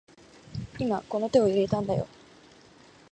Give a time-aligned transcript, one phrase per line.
[0.79, 2.07] 今この手に入れたんだよ